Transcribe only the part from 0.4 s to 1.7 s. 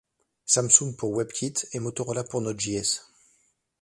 Samsung pour Webkit